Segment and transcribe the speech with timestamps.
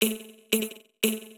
[0.00, 1.37] Thank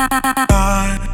[0.00, 1.07] I